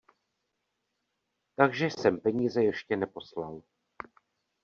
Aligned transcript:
Takže 1.55 1.85
jsem 1.85 2.19
peníze 2.19 2.63
ještě 2.63 2.95
neposlal. 2.97 3.61